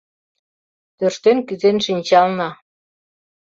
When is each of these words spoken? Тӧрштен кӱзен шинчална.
Тӧрштен 0.97 1.37
кӱзен 1.47 1.77
шинчална. 1.85 2.49